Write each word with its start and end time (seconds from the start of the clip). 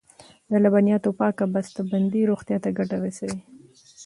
د 0.49 0.51
لبنیاتو 0.63 1.09
پاکه 1.19 1.45
بسته 1.53 1.81
بندي 1.91 2.21
روغتیا 2.31 2.57
ته 2.63 2.69
ګټه 2.77 2.97
رسوي. 3.03 3.39